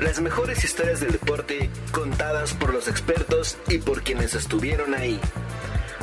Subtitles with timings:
[0.00, 5.18] Las mejores historias del deporte contadas por los expertos y por quienes estuvieron ahí.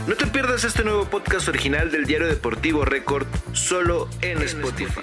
[0.05, 4.99] No te pierdas este nuevo podcast original del diario deportivo Record solo en Spotify.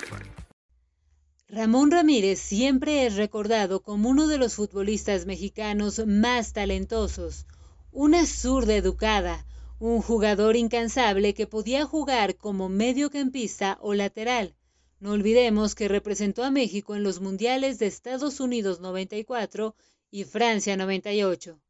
[1.48, 7.46] Ramón Ramírez siempre es recordado como uno de los futbolistas mexicanos más talentosos,
[7.92, 9.46] una zurda educada,
[9.78, 14.54] un jugador incansable que podía jugar como mediocampista o lateral
[15.02, 19.74] no olvidemos que representó a México en los Mundiales de Estados Unidos 94
[20.12, 21.60] y Francia 98.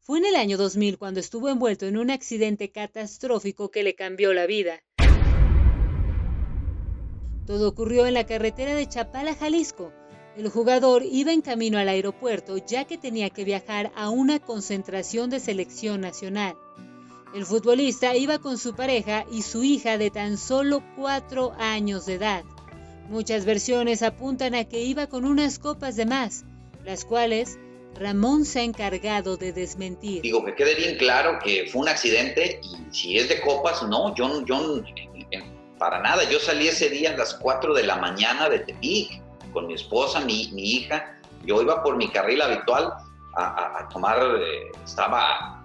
[0.00, 4.32] Fue en el año 2000 cuando estuvo envuelto en un accidente catastrófico que le cambió
[4.32, 4.82] la vida.
[7.46, 9.92] Todo ocurrió en la carretera de Chapala, Jalisco.
[10.34, 15.28] El jugador iba en camino al aeropuerto ya que tenía que viajar a una concentración
[15.28, 16.56] de selección nacional.
[17.34, 22.14] El futbolista iba con su pareja y su hija de tan solo cuatro años de
[22.14, 22.44] edad.
[23.08, 26.44] Muchas versiones apuntan a que iba con unas copas de más,
[26.84, 27.58] las cuales
[27.94, 30.22] Ramón se ha encargado de desmentir.
[30.22, 34.14] Digo, que quede bien claro que fue un accidente y si es de copas, no,
[34.14, 34.82] yo, yo
[35.78, 36.22] para nada.
[36.30, 39.20] Yo salí ese día a las 4 de la mañana de Tepic
[39.52, 41.18] con mi esposa, mi, mi hija.
[41.44, 42.92] Yo iba por mi carril habitual
[43.34, 45.61] a, tomar, eh, estaba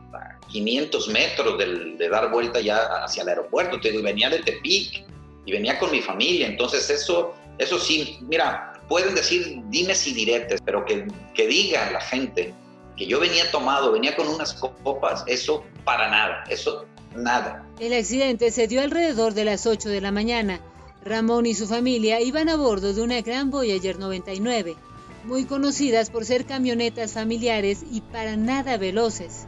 [0.49, 3.79] 500 metros de dar vuelta ya hacia el aeropuerto.
[3.79, 5.05] Te venía de Tepic
[5.45, 6.47] y venía con mi familia.
[6.47, 12.01] Entonces eso, eso sí, mira, pueden decir dimes y diretes, pero que, que diga la
[12.01, 12.53] gente
[12.95, 17.65] que yo venía tomado, venía con unas copas, eso para nada, eso nada.
[17.79, 20.59] El accidente se dio alrededor de las 8 de la mañana.
[21.05, 24.75] Ramón y su familia iban a bordo de una Gran Voyager 99,
[25.23, 29.47] muy conocidas por ser camionetas familiares y para nada veloces.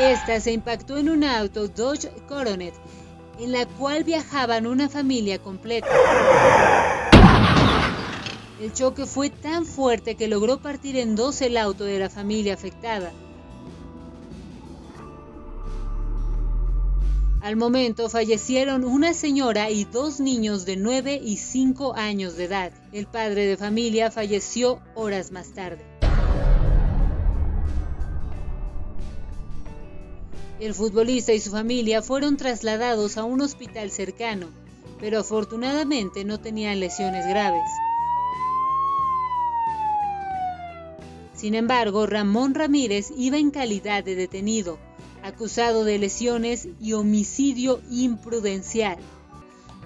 [0.00, 2.72] Esta se impactó en un auto Dodge Coronet,
[3.38, 5.90] en la cual viajaban una familia completa.
[8.62, 12.54] El choque fue tan fuerte que logró partir en dos el auto de la familia
[12.54, 13.12] afectada.
[17.42, 22.72] Al momento fallecieron una señora y dos niños de 9 y 5 años de edad.
[22.92, 25.89] El padre de familia falleció horas más tarde.
[30.60, 34.48] El futbolista y su familia fueron trasladados a un hospital cercano,
[35.00, 37.64] pero afortunadamente no tenían lesiones graves.
[41.34, 44.78] Sin embargo, Ramón Ramírez iba en calidad de detenido,
[45.22, 48.98] acusado de lesiones y homicidio imprudencial.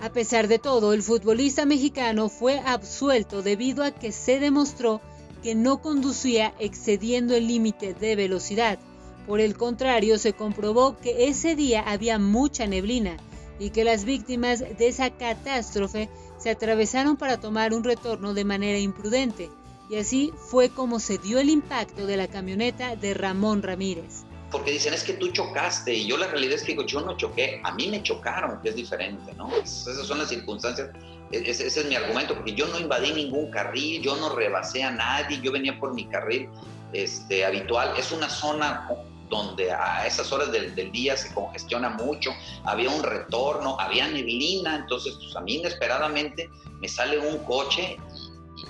[0.02, 5.00] A pesar de todo, el futbolista mexicano fue absuelto debido a que se demostró
[5.40, 8.80] que no conducía excediendo el límite de velocidad
[9.26, 13.16] por el contrario, se comprobó que ese día había mucha neblina
[13.58, 16.08] y que las víctimas de esa catástrofe
[16.38, 19.50] se atravesaron para tomar un retorno de manera imprudente.
[19.88, 24.24] Y así fue como se dio el impacto de la camioneta de Ramón Ramírez.
[24.50, 27.16] Porque dicen, es que tú chocaste, y yo la realidad es que digo, yo no
[27.16, 29.50] choqué, a mí me chocaron, que es diferente, ¿no?
[29.56, 30.90] Esas son las circunstancias,
[31.32, 34.92] e-, ese, es mi argumento, porque yo no invadí ningún carril, yo no rebasé a
[34.92, 36.48] nadie, yo venía por mi carril
[36.92, 38.88] este, habitual, es una zona
[39.34, 42.30] donde a esas horas del, día se congestiona mucho,
[42.64, 46.48] había un retorno, había neblina, entonces pues, a mí inesperadamente
[46.80, 47.96] me sale un coche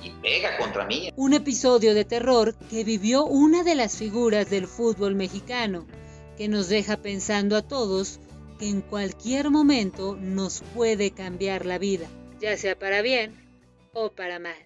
[0.03, 1.11] y, y pega contra mí.
[1.17, 5.87] Un episodio de terror que vivió una de las figuras del fútbol mexicano,
[6.39, 8.19] que nos deja pensando a todos
[8.59, 12.07] que en cualquier momento nos puede cambiar la vida,
[12.41, 13.35] ya sea para bien
[13.93, 14.57] o para mal.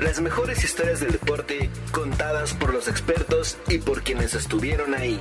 [0.00, 5.20] Las mejores historias del deporte contadas por los expertos y por quienes estuvieron ahí.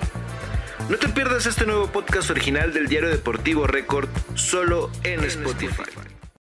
[0.89, 5.88] No te pierdas este nuevo podcast original del diario deportivo Record solo en Spotify.